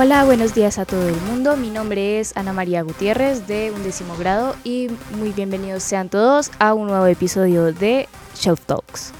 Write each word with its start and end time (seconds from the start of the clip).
Hola, 0.00 0.24
buenos 0.24 0.54
días 0.54 0.78
a 0.78 0.84
todo 0.84 1.08
el 1.08 1.20
mundo. 1.22 1.56
Mi 1.56 1.70
nombre 1.70 2.20
es 2.20 2.36
Ana 2.36 2.52
María 2.52 2.82
Gutiérrez 2.82 3.48
de 3.48 3.72
undécimo 3.72 4.16
grado 4.16 4.54
y 4.62 4.86
muy 5.18 5.32
bienvenidos 5.32 5.82
sean 5.82 6.08
todos 6.08 6.52
a 6.60 6.72
un 6.72 6.86
nuevo 6.86 7.06
episodio 7.06 7.72
de 7.72 8.08
Shelf 8.36 8.64
Talks. 8.64 9.10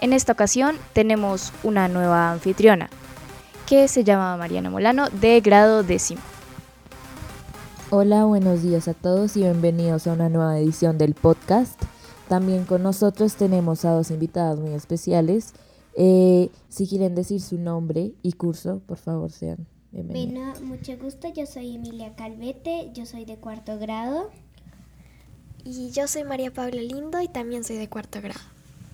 En 0.00 0.12
esta 0.12 0.32
ocasión 0.32 0.78
tenemos 0.94 1.52
una 1.62 1.86
nueva 1.86 2.32
anfitriona 2.32 2.90
que 3.68 3.86
se 3.86 4.02
llama 4.02 4.36
Mariana 4.36 4.68
Molano 4.68 5.08
de 5.10 5.40
grado 5.40 5.84
décimo. 5.84 6.22
Hola, 7.90 8.24
buenos 8.24 8.64
días 8.64 8.88
a 8.88 8.94
todos 8.94 9.36
y 9.36 9.42
bienvenidos 9.42 10.08
a 10.08 10.12
una 10.12 10.28
nueva 10.28 10.58
edición 10.58 10.98
del 10.98 11.14
podcast. 11.14 11.80
También 12.28 12.64
con 12.64 12.82
nosotros 12.82 13.36
tenemos 13.36 13.84
a 13.84 13.92
dos 13.92 14.10
invitadas 14.10 14.58
muy 14.58 14.72
especiales. 14.72 15.54
Eh, 15.94 16.50
si 16.68 16.88
quieren 16.88 17.14
decir 17.14 17.40
su 17.40 17.58
nombre 17.58 18.12
y 18.24 18.32
curso, 18.32 18.82
por 18.88 18.98
favor, 18.98 19.30
sean 19.30 19.68
bueno, 19.92 20.54
mucho 20.62 20.96
gusto. 20.98 21.28
Yo 21.32 21.46
soy 21.46 21.74
Emilia 21.76 22.14
Calvete, 22.14 22.90
yo 22.92 23.06
soy 23.06 23.24
de 23.24 23.36
cuarto 23.36 23.78
grado. 23.78 24.30
Y 25.64 25.90
yo 25.90 26.06
soy 26.06 26.24
María 26.24 26.52
Paula 26.52 26.80
Lindo 26.80 27.20
y 27.20 27.28
también 27.28 27.64
soy 27.64 27.76
de 27.76 27.88
cuarto 27.88 28.20
grado. 28.20 28.40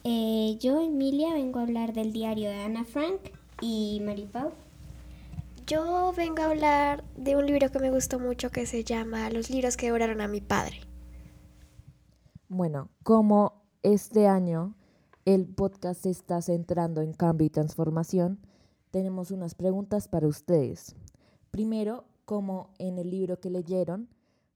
Eh, 0.05 0.57
yo, 0.61 0.81
Emilia, 0.81 1.35
vengo 1.35 1.59
a 1.59 1.63
hablar 1.63 1.93
del 1.93 2.13
diario 2.13 2.49
de 2.49 2.63
Ana 2.63 2.85
Frank 2.85 3.21
y 3.61 4.03
Pau. 4.33 4.53
Yo 5.67 6.13
vengo 6.17 6.43
a 6.43 6.47
hablar 6.47 7.05
de 7.17 7.37
un 7.37 7.47
libro 7.47 7.71
que 7.71 7.79
me 7.79 7.91
gustó 7.91 8.19
mucho 8.19 8.51
que 8.51 8.67
se 8.67 8.85
llama 8.85 9.31
Los 9.31 9.51
libros 9.51 9.77
que 9.77 9.87
devoraron 9.87 10.21
a 10.21 10.29
mi 10.29 10.41
padre. 10.41 10.81
Bueno, 12.49 12.89
como 13.03 13.63
este 13.83 14.27
año 14.27 14.75
el 15.25 15.47
podcast 15.47 16.03
se 16.03 16.11
está 16.11 16.43
centrando 16.43 17.01
en 17.01 17.13
cambio 17.13 17.47
y 17.47 17.51
transformación, 17.51 18.41
tenemos 18.93 19.31
unas 19.31 19.55
preguntas 19.55 20.07
para 20.07 20.29
ustedes. 20.29 20.95
Primero, 21.51 22.05
como 22.27 22.75
en 22.79 22.99
el 22.99 23.11
libro 23.11 23.41
que 23.41 23.51
leyeron, 23.51 24.09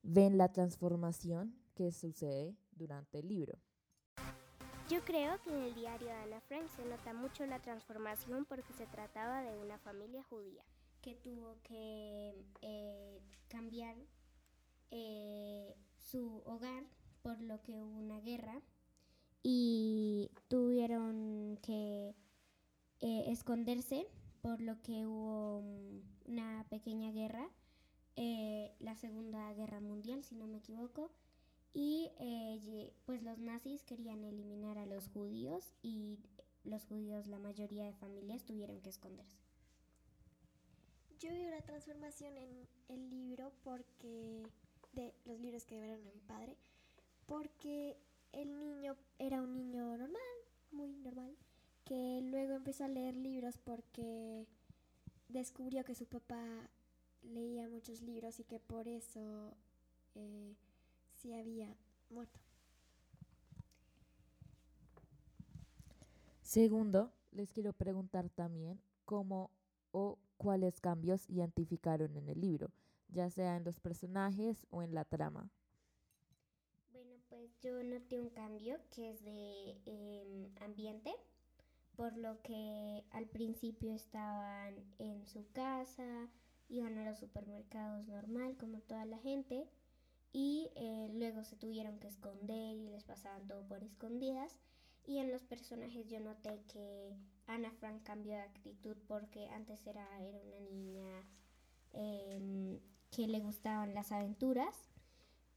ven 0.03 0.37
la 0.39 0.53
transformación 0.53 1.57
que 1.75 1.91
sucede 1.91 2.55
durante 2.73 3.19
el 3.19 3.29
libro. 3.29 3.59
Yo 4.89 5.01
creo 5.05 5.41
que 5.43 5.51
en 5.51 5.63
el 5.63 5.75
diario 5.75 6.09
de 6.09 6.13
Ana 6.13 6.41
Frank 6.43 6.69
se 6.77 6.85
nota 6.85 7.13
mucho 7.13 7.45
la 7.47 7.61
transformación 7.61 8.45
porque 8.45 8.73
se 8.75 8.87
trataba 8.87 9.43
de 9.43 9.59
una 9.59 9.79
familia 9.79 10.23
judía 10.23 10.63
que 11.01 11.15
tuvo 11.15 11.57
que 11.63 12.35
eh, 12.61 13.21
cambiar 13.49 13.97
eh, 14.91 15.75
su 15.99 16.43
hogar 16.45 16.85
por 17.23 17.41
lo 17.41 17.61
que 17.63 17.73
hubo 17.73 17.99
una 17.99 18.21
guerra 18.21 18.61
y 19.43 20.31
tuvieron 20.49 21.59
que 21.63 22.15
eh, 23.01 23.25
esconderse 23.29 24.07
por 24.47 24.61
lo 24.61 24.81
que 24.81 25.05
hubo 25.05 25.61
mm, 25.63 26.31
una 26.31 26.65
pequeña 26.71 27.11
guerra, 27.11 27.51
eh, 28.15 28.73
la 28.79 28.95
Segunda 28.95 29.53
Guerra 29.55 29.81
Mundial, 29.81 30.23
si 30.23 30.37
no 30.37 30.47
me 30.47 30.59
equivoco, 30.59 31.11
y 31.75 32.13
eh, 32.21 32.95
pues 33.07 33.25
los 33.25 33.41
nazis 33.41 33.83
querían 33.83 34.23
eliminar 34.23 34.79
a 34.79 34.87
los 34.87 35.09
judíos 35.09 35.75
y 35.83 36.21
los 36.63 36.85
judíos, 36.85 37.27
la 37.27 37.41
mayoría 37.41 37.87
de 37.87 37.93
familias, 37.95 38.45
tuvieron 38.45 38.81
que 38.83 38.91
esconderse. 38.91 39.37
Yo 41.19 41.33
vi 41.33 41.45
una 41.45 41.63
transformación 41.63 42.37
en 42.37 42.69
el 42.87 43.11
libro 43.11 43.53
porque 43.65 44.47
de 44.93 45.13
los 45.25 45.41
libros 45.41 45.65
que 45.65 45.75
llevaron 45.75 46.07
a 46.07 46.13
mi 46.13 46.21
padre, 46.21 46.57
porque 47.27 47.99
el 48.31 48.61
niño 48.61 48.97
era 49.19 49.43
un 49.43 49.57
niño 49.57 49.97
normal, 49.97 50.39
muy 50.71 50.95
normal, 50.99 51.37
que 51.87 52.21
luego 52.21 52.55
empezó 52.55 52.85
a 52.85 52.89
leer 52.89 53.17
libros 53.17 53.57
porque 53.59 54.45
descubrió 55.29 55.85
que 55.85 55.95
su 55.95 56.05
papá 56.05 56.43
leía 57.23 57.69
muchos 57.69 58.03
libros 58.03 58.39
y 58.41 58.45
que 58.45 58.59
por 58.59 58.89
eso 58.89 59.55
eh, 60.17 60.55
sí 61.15 61.33
había 61.33 61.75
muerto. 62.11 62.41
Segundo, 66.43 67.13
les 67.33 67.53
quiero 67.53 67.73
preguntar 67.73 68.29
también 68.31 68.81
cómo 69.05 69.51
o 69.93 70.19
cuáles 70.37 70.81
cambios 70.81 71.29
identificaron 71.31 72.17
en 72.17 72.29
el 72.29 72.41
libro, 72.41 72.71
ya 73.09 73.31
sea 73.31 73.57
en 73.57 73.65
los 73.65 73.79
personajes 73.79 74.67
o 74.71 74.83
en 74.83 74.93
la 74.93 75.05
trama. 75.05 75.51
Bueno, 76.93 77.15
pues 77.29 77.51
yo 77.61 77.83
noté 77.85 78.21
un 78.21 78.31
cambio 78.31 78.79
que 78.91 79.11
es 79.11 79.23
de 79.23 79.77
em, 79.87 80.51
ambiente 80.61 81.15
por 81.97 82.17
lo 82.17 82.41
que 82.43 83.05
al 83.11 83.27
principio 83.27 83.93
estaban 83.93 84.75
en 84.99 85.27
su 85.27 85.51
casa, 85.53 86.29
iban 86.69 86.99
a 86.99 87.05
los 87.05 87.19
supermercados 87.19 88.07
normal 88.07 88.57
como 88.59 88.81
toda 88.81 89.05
la 89.05 89.19
gente 89.19 89.69
y 90.33 90.71
eh, 90.75 91.09
luego 91.15 91.45
se 91.45 91.57
tuvieron 91.57 91.99
que 91.99 92.09
esconder 92.09 92.77
y 92.77 92.89
les 92.89 93.05
pasaban 93.05 93.47
todo 93.47 93.67
por 93.67 93.83
escondidas. 93.83 94.59
Y 95.07 95.19
en 95.19 95.31
los 95.31 95.43
personajes 95.45 96.07
yo 96.09 96.21
noté 96.21 96.61
que 96.73 97.17
Ana 97.47 97.71
Frank 97.71 98.03
cambió 98.03 98.35
de 98.35 98.43
actitud 98.43 98.97
porque 99.07 99.49
antes 99.49 99.87
era, 99.87 100.07
era 100.21 100.39
una 100.43 100.61
niña 100.61 101.25
em, 101.93 102.81
que 103.11 103.29
le 103.29 103.41
gustaban 103.41 103.95
las 103.95 104.13
aventuras, 104.13 104.91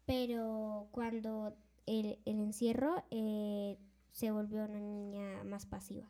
pero 0.05 0.87
cuando 0.91 1.57
el, 1.85 2.19
encierro 2.25 3.03
eh, 3.09 3.77
se 4.11 4.31
volvió 4.31 4.63
una 4.63 4.79
niña 4.79 5.43
más 5.43 5.65
pasiva. 5.65 6.07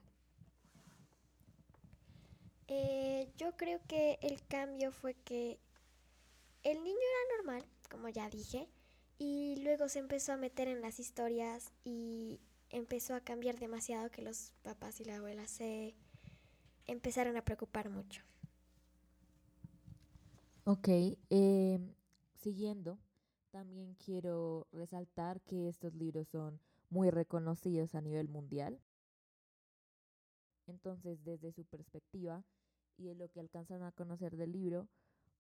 Eh, 2.72 3.28
yo 3.35 3.57
creo 3.57 3.80
que 3.88 4.19
el 4.22 4.46
cambio 4.46 4.91
fue 4.91 5.16
que 5.16 5.59
el 6.62 6.84
niño 6.84 7.00
era 7.00 7.38
normal, 7.38 7.66
como 7.90 8.09
ya 8.09 8.30
dije, 8.30 8.69
y 9.18 9.56
luego 9.63 9.90
se 9.90 9.97
empezó 9.97 10.34
a 10.34 10.38
meter 10.38 10.68
en 10.68 10.80
las 10.80 11.00
historias 11.00 11.74
y 11.84 12.40
empezó 12.69 13.16
a 13.16 13.22
cambiar 13.22 13.57
demasiado 13.57 14.12
que 14.12 14.22
los 14.22 14.53
papás 14.62 15.00
y 15.02 15.06
la 15.06 15.16
abuela 15.18 15.47
se 15.47 15.96
empezaron 16.85 17.38
a 17.38 17.44
preocupar 17.44 17.90
mucho. 17.90 18.22
Ok, 20.66 20.90
em, 21.31 21.96
siguiendo, 22.36 23.00
también 23.50 23.96
quiero 23.96 24.68
resaltar 24.72 25.41
que 25.41 25.69
estos 25.69 25.96
libros 25.96 26.28
son 26.28 26.59
muy 26.91 27.09
reconocidos 27.09 27.96
a 27.96 28.01
nivel 28.01 28.30
mundial. 28.30 28.80
Entonces, 30.68 31.24
desde 31.24 31.51
su 31.51 31.66
perspectiva, 31.66 32.44
y 33.00 33.08
de 33.08 33.16
lo 33.16 33.30
que 33.30 33.40
alcanzaron 33.40 33.84
a 33.84 33.92
conocer 33.92 34.36
del 34.36 34.52
libro, 34.52 34.88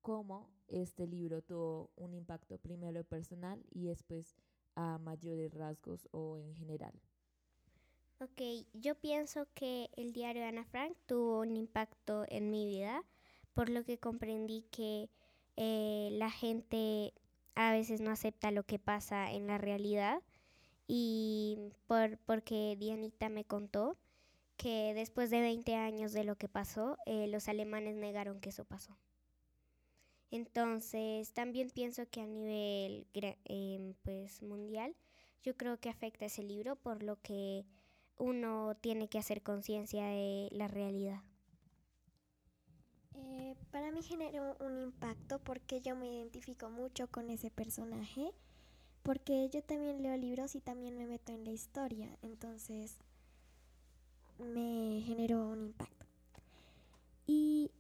cómo 0.01 0.49
este 0.67 1.05
libro 1.07 1.41
tuvo 1.41 1.91
un 1.95 2.13
impacto 2.13 2.57
primero 2.57 3.03
personal 3.03 3.63
y 3.71 3.85
después 3.85 4.35
a 4.75 4.97
mayores 4.97 5.53
rasgos 5.53 6.07
o 6.11 6.37
en 6.37 6.55
general. 6.55 6.93
Ok, 8.21 8.41
yo 8.73 8.95
pienso 8.95 9.47
que 9.53 9.89
el 9.95 10.13
diario 10.13 10.41
de 10.41 10.49
Ana 10.49 10.65
Frank 10.65 10.95
tuvo 11.05 11.41
un 11.41 11.55
impacto 11.55 12.25
en 12.29 12.49
mi 12.49 12.65
vida, 12.65 13.03
por 13.53 13.69
lo 13.69 13.83
que 13.83 13.97
comprendí 13.97 14.63
que 14.71 15.09
eh, 15.55 16.09
la 16.13 16.29
gente 16.29 17.13
a 17.55 17.71
veces 17.71 18.01
no 18.01 18.11
acepta 18.11 18.51
lo 18.51 18.63
que 18.63 18.79
pasa 18.79 19.31
en 19.31 19.47
la 19.47 19.57
realidad 19.57 20.21
y 20.87 21.59
por, 21.87 22.17
porque 22.19 22.75
Dianita 22.79 23.29
me 23.29 23.45
contó 23.45 23.97
que 24.59 24.93
después 24.93 25.29
de 25.29 25.39
20 25.39 25.73
años 25.75 26.11
de 26.11 26.25
lo 26.25 26.35
que 26.35 26.49
pasó, 26.49 26.97
eh, 27.05 27.27
los 27.27 27.47
alemanes 27.47 27.95
negaron 27.95 28.41
que 28.41 28.49
eso 28.49 28.65
pasó. 28.65 28.97
Entonces, 30.31 31.31
también 31.31 31.69
pienso 31.69 32.07
que 32.09 32.19
a 32.19 32.27
nivel 32.27 33.07
em, 33.45 33.93
pues, 34.03 34.43
mundial, 34.43 34.95
yo 35.43 35.55
creo 35.55 35.79
que 35.79 35.87
afecta 35.89 36.25
ese 36.25 36.43
libro 36.43 36.75
por 36.75 37.03
lo 37.03 37.15
que 37.21 37.65
uno 38.17 38.75
tiene 38.75 39.07
que 39.07 39.17
hacer 39.17 39.41
conciencia 39.41 40.05
de 40.07 40.49
la 40.51 40.67
realidad. 40.67 41.21
Eh, 43.15 43.55
para 43.71 43.91
mí 43.91 44.03
generó 44.03 44.57
un 44.59 44.77
impacto 44.81 45.39
porque 45.39 45.79
yo 45.79 45.95
me 45.95 46.11
identifico 46.11 46.69
mucho 46.69 47.07
con 47.07 47.29
ese 47.29 47.49
personaje, 47.49 48.33
porque 49.03 49.47
yo 49.47 49.63
también 49.63 50.03
leo 50.03 50.17
libros 50.17 50.53
y 50.55 50.59
también 50.59 50.97
me 50.97 51.07
meto 51.07 51.31
en 51.31 51.45
la 51.45 51.51
historia, 51.51 52.17
entonces 52.21 52.97
me 54.39 55.01
generó 55.05 55.47
un 55.47 55.61
impacto. 55.61 56.05
Y 57.27 57.71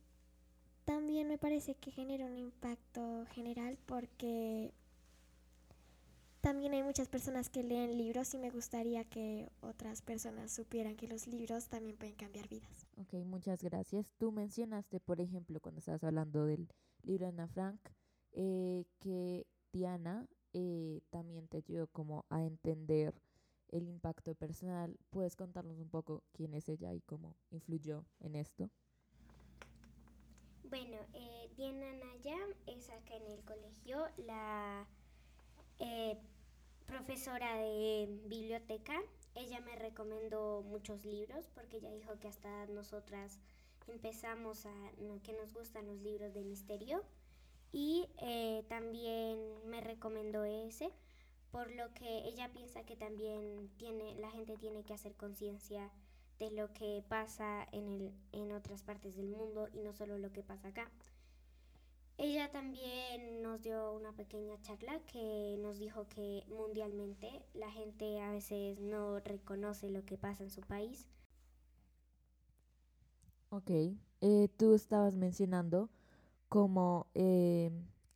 también 0.85 1.27
me 1.27 1.37
parece 1.37 1.75
que 1.75 1.91
genera 1.91 2.25
un 2.25 2.37
impacto 2.37 3.25
general 3.31 3.77
porque 3.85 4.73
también 6.41 6.73
hay 6.73 6.83
muchas 6.83 7.09
personas 7.09 7.49
que 7.49 7.63
leen 7.63 7.97
libros 7.97 8.33
y 8.33 8.37
me 8.37 8.49
gustaría 8.49 9.03
que 9.03 9.49
otras 9.61 10.01
personas 10.01 10.51
supieran 10.51 10.95
que 10.95 11.07
los 11.07 11.27
libros 11.27 11.67
también 11.67 11.97
pueden 11.97 12.15
cambiar 12.15 12.47
vidas. 12.47 12.87
Ok, 12.97 13.13
muchas 13.25 13.61
gracias. 13.61 14.09
Tú 14.17 14.31
mencionaste, 14.31 14.99
por 14.99 15.19
ejemplo, 15.19 15.59
cuando 15.59 15.79
estabas 15.79 16.03
hablando 16.03 16.45
del 16.45 16.67
libro 17.03 17.25
de 17.25 17.33
Ana 17.33 17.47
Frank, 17.47 17.79
eh, 18.31 18.85
que 18.99 19.47
Diana 19.73 20.27
eh, 20.53 21.01
también 21.09 21.47
te 21.47 21.57
ayudó 21.57 21.87
como 21.87 22.25
a 22.29 22.43
entender 22.43 23.13
el 23.71 23.87
impacto 23.87 24.35
personal. 24.35 24.97
¿Puedes 25.09 25.35
contarnos 25.35 25.79
un 25.79 25.89
poco 25.89 26.23
quién 26.31 26.53
es 26.53 26.69
ella 26.69 26.93
y 26.93 27.01
cómo 27.01 27.35
influyó 27.51 28.05
en 28.19 28.35
esto? 28.35 28.69
Bueno, 30.69 30.97
eh, 31.13 31.49
Diana 31.57 31.91
Naya 31.93 32.37
es 32.67 32.89
acá 32.89 33.15
en 33.15 33.25
el 33.31 33.43
colegio 33.43 34.07
la 34.17 34.87
eh, 35.79 36.17
profesora 36.85 37.55
de 37.55 38.07
biblioteca. 38.25 38.93
Ella 39.35 39.59
me 39.61 39.75
recomendó 39.75 40.61
muchos 40.63 41.05
libros 41.05 41.49
porque 41.55 41.77
ella 41.77 41.91
dijo 41.91 42.19
que 42.19 42.27
hasta 42.27 42.67
nosotras 42.67 43.39
empezamos 43.87 44.65
a 44.65 44.91
que 45.23 45.33
nos 45.33 45.53
gustan 45.53 45.87
los 45.87 45.99
libros 46.01 46.33
de 46.33 46.43
misterio 46.43 47.03
y 47.71 48.07
eh, 48.21 48.63
también 48.67 49.39
me 49.65 49.81
recomendó 49.81 50.43
ese 50.43 50.91
por 51.51 51.71
lo 51.71 51.93
que 51.93 52.27
ella 52.27 52.51
piensa 52.51 52.83
que 52.83 52.95
también 52.95 53.69
tiene 53.77 54.15
la 54.15 54.29
gente 54.31 54.57
tiene 54.57 54.83
que 54.83 54.93
hacer 54.93 55.15
conciencia 55.15 55.91
de 56.39 56.51
lo 56.51 56.71
que 56.73 57.03
pasa 57.07 57.67
en, 57.71 57.87
el, 57.87 58.13
en 58.31 58.51
otras 58.53 58.83
partes 58.83 59.15
del 59.15 59.29
mundo 59.29 59.67
y 59.73 59.81
no 59.81 59.93
solo 59.93 60.17
lo 60.17 60.31
que 60.31 60.43
pasa 60.43 60.69
acá. 60.69 60.89
Ella 62.17 62.51
también 62.51 63.41
nos 63.41 63.61
dio 63.61 63.93
una 63.93 64.11
pequeña 64.11 64.61
charla 64.61 64.99
que 65.05 65.57
nos 65.61 65.79
dijo 65.79 66.07
que 66.09 66.43
mundialmente 66.49 67.29
la 67.53 67.71
gente 67.71 68.19
a 68.21 68.31
veces 68.31 68.79
no 68.79 69.19
reconoce 69.19 69.89
lo 69.89 70.03
que 70.03 70.17
pasa 70.17 70.43
en 70.43 70.51
su 70.51 70.61
país. 70.61 71.07
Ok, 73.51 73.71
eh, 74.21 74.49
tú 74.57 74.73
estabas 74.73 75.15
mencionando 75.15 75.89
cómo 76.49 77.07
eh, 77.15 77.71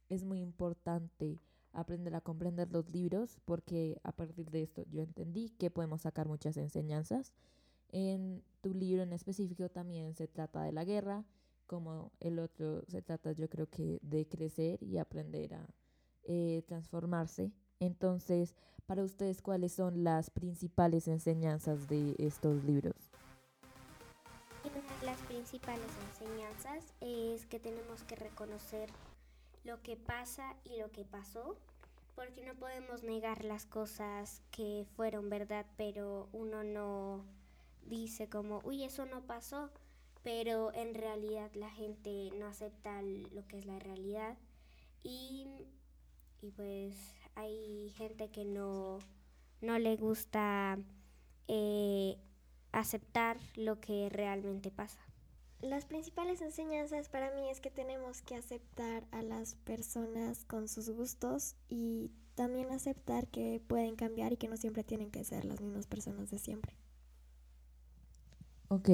es 0.09 0.25
muy 0.25 0.41
importante 0.41 1.39
aprender 1.73 2.15
a 2.15 2.21
comprender 2.21 2.71
los 2.71 2.89
libros 2.89 3.39
porque 3.45 3.99
a 4.03 4.11
partir 4.11 4.49
de 4.51 4.63
esto 4.63 4.83
yo 4.89 5.01
entendí 5.01 5.49
que 5.49 5.71
podemos 5.71 6.01
sacar 6.01 6.27
muchas 6.27 6.57
enseñanzas 6.57 7.33
en 7.93 8.43
tu 8.61 8.73
libro 8.73 9.03
en 9.03 9.13
específico 9.13 9.69
también 9.69 10.15
se 10.15 10.27
trata 10.27 10.63
de 10.63 10.71
la 10.71 10.83
guerra, 10.83 11.23
como 11.67 12.11
el 12.19 12.39
otro 12.39 12.83
se 12.87 13.01
trata 13.01 13.31
yo 13.31 13.47
creo 13.49 13.69
que 13.69 13.99
de 14.01 14.27
crecer 14.27 14.81
y 14.81 14.97
aprender 14.97 15.53
a 15.53 15.67
eh, 16.23 16.63
transformarse. 16.67 17.51
Entonces, 17.79 18.55
para 18.87 19.03
ustedes, 19.03 19.41
¿cuáles 19.41 19.73
son 19.73 20.03
las 20.03 20.31
principales 20.31 21.07
enseñanzas 21.07 21.87
de 21.87 22.15
estos 22.17 22.63
libros? 22.63 22.95
Una 24.63 24.99
de 24.99 25.05
las 25.05 25.19
principales 25.21 25.91
enseñanzas 26.09 26.93
es 26.99 27.45
que 27.45 27.59
tenemos 27.59 28.03
que 28.03 28.15
reconocer 28.15 28.89
lo 29.63 29.81
que 29.81 29.95
pasa 29.95 30.55
y 30.63 30.77
lo 30.77 30.91
que 30.91 31.05
pasó, 31.05 31.57
porque 32.15 32.43
no 32.43 32.53
podemos 32.55 33.03
negar 33.03 33.43
las 33.43 33.65
cosas 33.65 34.41
que 34.51 34.85
fueron 34.95 35.29
verdad, 35.29 35.65
pero 35.77 36.29
uno 36.31 36.63
no 36.63 37.23
dice 37.85 38.29
como, 38.29 38.61
uy, 38.63 38.83
eso 38.83 39.05
no 39.05 39.21
pasó, 39.21 39.71
pero 40.23 40.73
en 40.73 40.93
realidad 40.93 41.51
la 41.53 41.69
gente 41.69 42.31
no 42.37 42.45
acepta 42.47 43.01
lo 43.01 43.45
que 43.47 43.57
es 43.57 43.65
la 43.65 43.79
realidad 43.79 44.37
y, 45.03 45.47
y 46.41 46.51
pues 46.51 46.95
hay 47.35 47.93
gente 47.97 48.29
que 48.29 48.45
no, 48.45 48.99
no 49.61 49.79
le 49.79 49.95
gusta 49.95 50.77
eh, 51.47 52.17
aceptar 52.71 53.37
lo 53.55 53.79
que 53.79 54.09
realmente 54.09 54.71
pasa. 54.71 54.99
Las 55.63 55.85
principales 55.85 56.41
enseñanzas 56.41 57.07
para 57.07 57.31
mí 57.31 57.49
es 57.49 57.61
que 57.61 57.71
tenemos 57.71 58.21
que 58.21 58.35
aceptar 58.35 59.07
a 59.11 59.21
las 59.21 59.55
personas 59.55 60.43
con 60.43 60.67
sus 60.67 60.89
gustos 60.89 61.55
y 61.69 62.11
también 62.35 62.69
aceptar 62.69 63.29
que 63.29 63.61
pueden 63.65 63.95
cambiar 63.95 64.33
y 64.33 64.37
que 64.37 64.49
no 64.49 64.57
siempre 64.57 64.83
tienen 64.83 65.09
que 65.09 65.23
ser 65.23 65.45
las 65.45 65.61
mismas 65.61 65.87
personas 65.87 66.29
de 66.31 66.37
siempre. 66.37 66.75
Ok. 68.67 68.89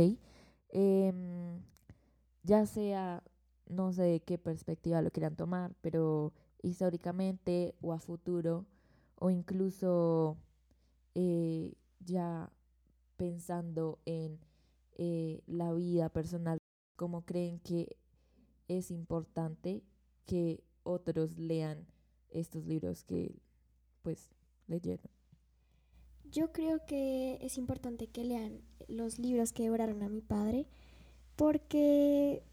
Em, 0.69 1.63
ya 2.43 2.67
sea, 2.67 3.23
no 3.65 3.91
sé 3.91 4.03
de 4.03 4.19
qué 4.19 4.37
perspectiva 4.37 5.01
lo 5.01 5.09
quieran 5.09 5.35
tomar, 5.35 5.73
pero 5.81 6.33
históricamente 6.61 7.73
o 7.81 7.93
a 7.93 7.99
futuro, 7.99 8.67
o 9.15 9.31
incluso 9.31 10.37
eh, 11.15 11.73
ya 11.99 12.51
pensando 13.17 13.97
en 14.05 14.39
eh, 15.01 15.41
la 15.47 15.71
vida 15.71 16.09
personal, 16.09 16.57
¿cómo 16.97 17.25
creen 17.25 17.59
que 17.59 17.95
es 18.67 18.91
importante 18.91 19.81
que 20.25 20.61
otros 20.83 21.37
lean 21.37 21.87
estos 22.29 22.65
libros 22.65 23.03
que 23.03 23.35
pues 24.01 24.29
leyeron. 24.67 25.09
Yo 26.31 26.51
creo 26.51 26.85
que 26.85 27.39
es 27.41 27.57
importante 27.57 28.07
que 28.07 28.23
lean 28.23 28.61
los 28.87 29.17
libros 29.17 29.51
que 29.53 29.63
devoraron 29.63 30.03
a 30.03 30.09
mi 30.09 30.21
padre 30.21 30.67
porque 31.35 32.43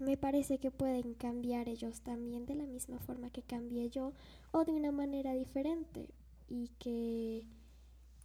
me 0.00 0.16
parece 0.16 0.58
que 0.58 0.70
pueden 0.70 1.14
cambiar 1.14 1.68
ellos 1.68 2.00
también 2.00 2.46
de 2.46 2.56
la 2.56 2.66
misma 2.66 2.98
forma 2.98 3.30
que 3.30 3.42
cambié 3.42 3.88
yo 3.88 4.14
o 4.50 4.64
de 4.64 4.72
una 4.72 4.90
manera 4.90 5.34
diferente 5.34 6.08
y 6.48 6.68
que 6.78 7.46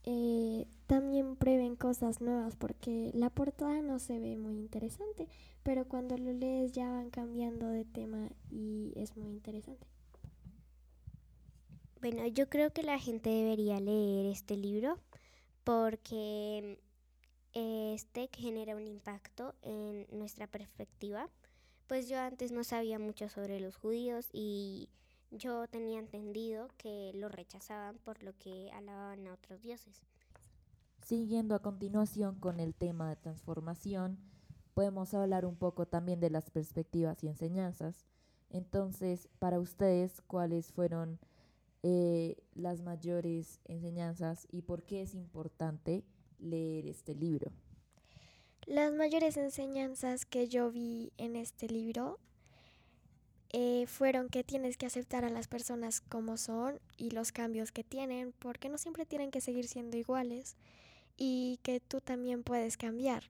eh, 0.09 0.67
también 0.85 1.35
prueben 1.35 1.75
cosas 1.75 2.21
nuevas 2.21 2.55
porque 2.55 3.11
la 3.13 3.29
portada 3.29 3.81
no 3.81 3.99
se 3.99 4.19
ve 4.19 4.37
muy 4.37 4.55
interesante, 4.55 5.27
pero 5.63 5.85
cuando 5.85 6.17
lo 6.17 6.31
lees 6.31 6.71
ya 6.71 6.89
van 6.89 7.09
cambiando 7.09 7.67
de 7.67 7.83
tema 7.83 8.29
y 8.49 8.93
es 8.95 9.17
muy 9.17 9.31
interesante. 9.31 9.85
Bueno, 11.99 12.25
yo 12.27 12.47
creo 12.47 12.71
que 12.71 12.83
la 12.83 12.99
gente 12.99 13.29
debería 13.29 13.81
leer 13.81 14.27
este 14.27 14.55
libro 14.55 14.97
porque 15.65 16.79
mm, 17.53 17.59
este 17.97 18.29
genera 18.31 18.77
un 18.77 18.87
impacto 18.87 19.55
en 19.61 20.07
nuestra 20.17 20.47
perspectiva. 20.47 21.29
Pues 21.87 22.07
yo 22.07 22.17
antes 22.17 22.53
no 22.53 22.63
sabía 22.63 22.97
mucho 22.97 23.27
sobre 23.27 23.59
los 23.59 23.75
judíos 23.75 24.29
y 24.31 24.87
yo 25.31 25.67
tenía 25.67 25.99
entendido 25.99 26.69
que 26.77 27.11
los 27.15 27.31
rechazaban 27.31 27.97
por 27.99 28.23
lo 28.23 28.37
que 28.37 28.71
alababan 28.71 29.27
a 29.27 29.33
otros 29.33 29.61
dioses. 29.61 30.01
Siguiendo 31.01 31.55
a 31.55 31.61
continuación 31.61 32.39
con 32.39 32.59
el 32.59 32.75
tema 32.75 33.09
de 33.09 33.15
transformación, 33.15 34.19
podemos 34.73 35.13
hablar 35.13 35.45
un 35.45 35.55
poco 35.55 35.85
también 35.85 36.19
de 36.19 36.29
las 36.29 36.49
perspectivas 36.49 37.23
y 37.23 37.27
enseñanzas. 37.27 38.05
Entonces, 38.49 39.29
para 39.39 39.59
ustedes, 39.59 40.21
¿cuáles 40.27 40.71
fueron 40.71 41.19
eh, 41.83 42.35
las 42.53 42.81
mayores 42.81 43.61
enseñanzas 43.65 44.47
y 44.51 44.63
por 44.63 44.83
qué 44.83 45.03
es 45.03 45.13
importante 45.13 46.03
leer 46.39 46.87
este 46.87 47.13
libro. 47.15 47.51
Las 48.65 48.93
mayores 48.93 49.37
enseñanzas 49.37 50.25
que 50.25 50.47
yo 50.47 50.71
vi 50.71 51.13
en 51.17 51.35
este 51.35 51.69
libro 51.69 52.19
eh, 53.59 53.87
fueron 53.87 54.29
que 54.29 54.43
tienes 54.43 54.77
que 54.77 54.85
aceptar 54.85 55.25
a 55.25 55.31
las 55.31 55.47
personas 55.47 56.01
como 56.01 56.37
son 56.37 56.79
y 56.95 57.09
los 57.09 57.31
cambios 57.31 57.71
que 57.71 57.83
tienen, 57.83 58.31
porque 58.37 58.69
no 58.69 58.77
siempre 58.77 59.03
tienen 59.07 59.31
que 59.31 59.41
seguir 59.41 59.67
siendo 59.67 59.97
iguales 59.97 60.55
y 61.17 61.59
que 61.63 61.79
tú 61.79 61.99
también 61.99 62.43
puedes 62.43 62.77
cambiar. 62.77 63.23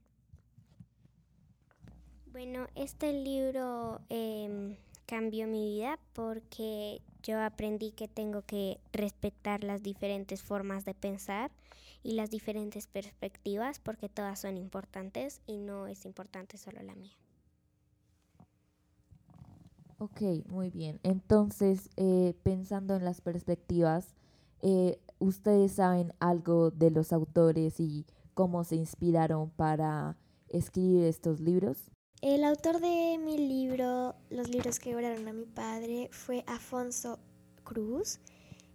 Bueno, 2.25 2.67
este 2.75 3.13
libro 3.13 4.01
em, 4.10 4.75
cambió 5.05 5.48
mi 5.48 5.63
vida 5.65 5.98
porque 6.12 7.01
yo 7.24 7.39
aprendí 7.39 7.93
que 7.93 8.10
tengo 8.10 8.41
que 8.41 8.81
respetar 8.91 9.63
las 9.63 9.81
diferentes 9.81 10.43
formas 10.43 10.84
de 10.84 10.93
pensar 10.93 11.51
y 12.03 12.15
las 12.15 12.29
diferentes 12.29 12.88
perspectivas 12.88 13.79
porque 13.79 14.10
todas 14.10 14.41
son 14.41 14.57
importantes 14.57 15.39
y 15.48 15.55
no 15.55 15.88
es 15.88 16.03
importante 16.03 16.57
solo 16.57 16.84
la 16.84 16.96
mía. 16.96 17.15
Ok, 20.00 20.22
muy 20.48 20.70
bien. 20.70 21.00
Entonces, 21.01 21.89
eh, 21.98 22.36
pensando 22.44 22.96
en 22.96 23.04
las 23.04 23.22
perspectivas, 23.22 24.13
eh, 24.62 25.00
¿ustedes 25.18 25.72
saben 25.74 26.13
algo 26.20 26.70
de 26.70 26.92
los 26.92 27.12
autores 27.12 27.80
y 27.80 28.06
cómo 28.36 28.63
se 28.63 28.75
inspiraron 28.75 29.50
para 29.50 30.16
escribir 30.50 31.06
estos 31.06 31.39
libros? 31.39 31.89
El 32.22 32.44
autor 32.44 32.80
de 32.80 33.18
mi 33.18 33.38
libro, 33.38 34.16
Los 34.30 34.50
libros 34.50 34.80
que 34.80 34.96
oraron 34.96 35.27
a 35.27 35.34
mi 35.34 35.46
padre, 35.46 36.10
fue 36.12 36.44
Afonso 36.46 37.20
Cruz 37.63 38.20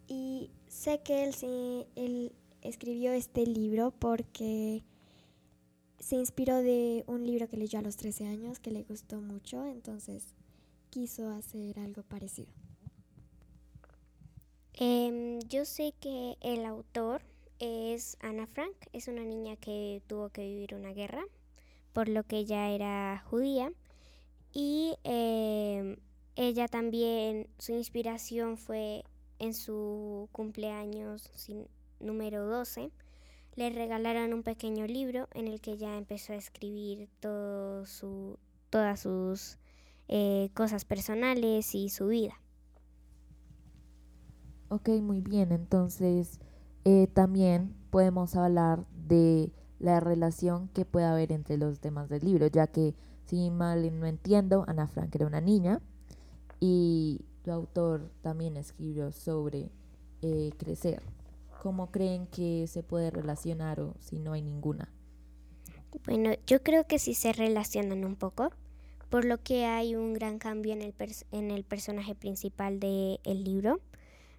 y 0.08 0.50
sé 0.66 1.02
que 1.04 1.24
él, 1.24 1.34
sí, 1.34 1.86
él 1.94 2.32
escribió 2.62 3.12
este 3.12 3.46
libro 3.46 3.92
porque 3.92 4.84
se 6.00 6.16
inspiró 6.16 6.56
de 6.56 7.04
un 7.06 7.24
libro 7.26 7.48
que 7.48 7.56
leyó 7.56 7.78
a 7.78 7.82
los 7.82 7.96
13 7.96 8.26
años 8.26 8.58
que 8.58 8.72
le 8.72 8.82
gustó 8.82 9.20
mucho, 9.20 9.64
entonces 9.66 10.34
quiso 10.92 11.30
hacer 11.30 11.78
algo 11.78 12.02
parecido. 12.02 12.52
Em, 14.74 15.40
yo 15.48 15.64
sé 15.64 15.94
que 15.98 16.36
el 16.42 16.66
autor 16.66 17.22
es 17.58 18.18
Ana 18.20 18.46
Frank, 18.46 18.76
es 18.92 19.08
una 19.08 19.24
niña 19.24 19.56
que 19.56 20.02
tuvo 20.06 20.28
que 20.28 20.42
vivir 20.42 20.74
una 20.74 20.92
guerra 20.92 21.24
por 21.94 22.08
lo 22.08 22.24
que 22.24 22.36
ella 22.36 22.68
era 22.68 23.24
judía. 23.30 23.72
Y 24.52 24.96
em, 25.04 25.96
ella 26.36 26.68
también, 26.68 27.48
su 27.58 27.72
inspiración 27.72 28.58
fue 28.58 29.04
en 29.38 29.54
su 29.54 30.28
cumpleaños 30.30 31.30
número 32.00 32.46
12. 32.46 32.90
Le 33.56 33.70
regalaron 33.70 34.34
un 34.34 34.42
pequeño 34.42 34.86
libro 34.86 35.26
en 35.32 35.48
el 35.48 35.62
que 35.62 35.72
ella 35.72 35.96
empezó 35.96 36.34
a 36.34 36.36
escribir 36.36 37.08
todo 37.20 37.86
su, 37.86 38.38
todas 38.68 39.00
sus 39.00 39.58
eh, 40.14 40.50
cosas 40.52 40.84
personales 40.84 41.74
y 41.74 41.88
su 41.88 42.08
vida. 42.08 42.34
Ok, 44.68 44.90
muy 45.00 45.22
bien. 45.22 45.52
Entonces, 45.52 46.38
eh, 46.84 47.06
también 47.14 47.74
podemos 47.88 48.36
hablar 48.36 48.86
de 49.08 49.50
la 49.78 50.00
relación 50.00 50.68
que 50.68 50.84
puede 50.84 51.06
haber 51.06 51.32
entre 51.32 51.56
los 51.56 51.80
temas 51.80 52.10
del 52.10 52.26
libro, 52.26 52.46
ya 52.48 52.66
que, 52.66 52.94
si 53.24 53.50
mal 53.50 53.98
no 53.98 54.04
entiendo, 54.04 54.66
Ana 54.68 54.86
Frank 54.86 55.14
era 55.14 55.26
una 55.26 55.40
niña 55.40 55.80
y 56.60 57.24
tu 57.42 57.50
autor 57.50 58.10
también 58.20 58.58
escribió 58.58 59.12
sobre 59.12 59.70
eh, 60.20 60.50
crecer. 60.58 61.02
¿Cómo 61.62 61.90
creen 61.90 62.26
que 62.26 62.66
se 62.66 62.82
puede 62.82 63.10
relacionar 63.10 63.80
o 63.80 63.94
si 63.98 64.18
no 64.18 64.34
hay 64.34 64.42
ninguna? 64.42 64.92
Bueno, 66.04 66.32
yo 66.46 66.62
creo 66.62 66.86
que 66.86 66.98
sí 66.98 67.14
se 67.14 67.32
relacionan 67.32 68.04
un 68.04 68.16
poco, 68.16 68.50
por 69.12 69.26
lo 69.26 69.36
que 69.36 69.66
hay 69.66 69.94
un 69.94 70.14
gran 70.14 70.38
cambio 70.38 70.72
en 70.72 70.80
el, 70.80 70.94
en 71.32 71.50
el 71.50 71.64
personaje 71.64 72.14
principal 72.14 72.80
del 72.80 73.44
libro, 73.44 73.78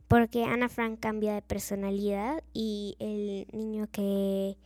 porque 0.07 0.45
Ana 0.45 0.67
Frank 0.67 0.99
cambia 0.99 1.35
de 1.35 1.43
personalidad 1.43 2.43
y 2.53 2.95
el 2.97 3.45
niño 3.55 3.87
que 3.91 4.57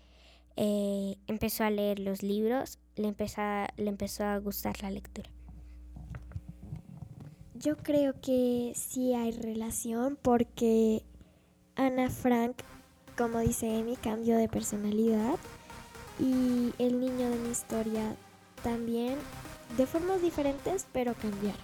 eh, 0.55 1.17
empezó 1.27 1.65
a 1.65 1.71
leer 1.71 1.99
los 1.99 2.23
libros 2.23 2.79
le, 2.95 3.13
le 3.75 3.89
empezó 3.89 4.23
a 4.23 4.37
gustar 4.37 4.81
la 4.81 4.91
lectura. 4.91 5.29
Yo 7.55 7.75
creo 7.75 8.13
que 8.21 8.71
sí 8.77 9.13
hay 9.13 9.31
relación 9.31 10.17
porque 10.21 11.03
Ana 11.75 12.09
Frank, 12.09 12.55
como 13.17 13.39
dice 13.39 13.77
Emi, 13.77 13.97
cambió 13.97 14.37
de 14.37 14.47
personalidad 14.47 15.35
y 16.17 16.71
el 16.79 16.97
niño 17.01 17.29
de 17.29 17.35
mi 17.39 17.49
historia 17.49 18.15
también, 18.63 19.17
de 19.75 19.85
formas 19.85 20.21
diferentes, 20.21 20.85
pero 20.93 21.13
cambiaron. 21.13 21.61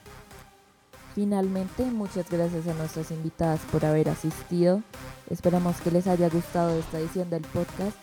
Finalmente, 1.15 1.83
muchas 1.85 2.29
gracias 2.29 2.67
a 2.67 2.73
nuestras 2.73 3.11
invitadas 3.11 3.61
por 3.71 3.85
haber 3.85 4.09
asistido. 4.09 4.81
Esperamos 5.29 5.79
que 5.81 5.91
les 5.91 6.07
haya 6.07 6.27
gustado 6.29 6.77
esta 6.77 6.99
edición 6.99 7.29
del 7.29 7.43
podcast. 7.43 7.97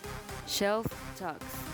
Shelf 0.47 0.87
Talks. 1.19 1.70